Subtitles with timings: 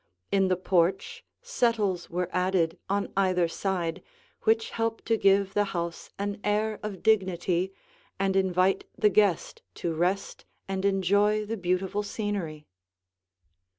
[0.31, 4.01] In the porch settles were added on either side
[4.45, 7.71] which help to give the house an air of dignity
[8.19, 12.65] and invite the guest to rest and enjoy the beautiful scenery.